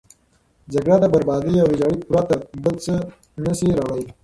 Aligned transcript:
جګړه 0.73 0.95
د 0.99 1.05
بربادي 1.13 1.55
او 1.59 1.67
ویجاړي 1.71 1.97
پرته 2.09 2.35
بل 2.63 2.75
څه 2.85 2.95
نه 3.43 3.53
شي 3.57 3.69
راوړی. 3.77 4.05